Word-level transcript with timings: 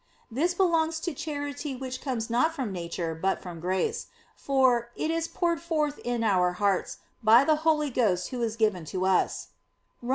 This 0.31 0.55
belongs 0.55 0.99
to 1.01 1.13
charity 1.13 1.75
which 1.75 2.01
comes 2.01 2.27
not 2.27 2.55
from 2.55 2.71
nature 2.71 3.13
but 3.13 3.39
from 3.39 3.59
grace; 3.59 4.07
for 4.35 4.89
"it 4.95 5.11
is 5.11 5.27
poured 5.27 5.61
forth 5.61 5.99
in 5.99 6.23
our 6.23 6.53
hearts 6.53 6.97
by 7.21 7.43
the 7.43 7.57
Holy 7.57 7.91
Ghost 7.91 8.29
Who 8.29 8.41
is 8.41 8.55
given 8.55 8.83
to 8.85 9.05
us" 9.05 9.49
(Rom. 10.01 10.09